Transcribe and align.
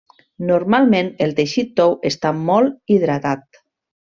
Normalment 0.51 1.11
el 1.27 1.35
teixit 1.41 1.69
tou 1.81 1.95
està 2.13 2.35
molt 2.49 2.95
hidratat. 2.97 3.63